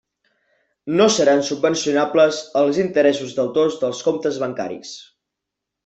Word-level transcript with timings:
No 1.01 1.05
seran 1.15 1.43
subvencionables 1.51 2.41
els 2.65 2.81
interessos 2.87 3.39
deutors 3.43 3.79
dels 3.85 4.05
comptes 4.09 4.45
bancaris. 4.47 5.01